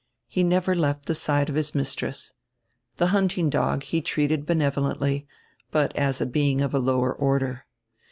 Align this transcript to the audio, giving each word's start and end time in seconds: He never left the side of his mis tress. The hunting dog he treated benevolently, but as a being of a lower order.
He 0.27 0.41
never 0.41 0.73
left 0.73 1.05
the 1.05 1.13
side 1.13 1.47
of 1.47 1.53
his 1.53 1.75
mis 1.75 1.93
tress. 1.93 2.31
The 2.97 3.09
hunting 3.13 3.51
dog 3.51 3.83
he 3.83 4.01
treated 4.01 4.47
benevolently, 4.47 5.27
but 5.69 5.95
as 5.95 6.19
a 6.19 6.25
being 6.25 6.59
of 6.59 6.73
a 6.73 6.79
lower 6.79 7.13
order. 7.13 7.67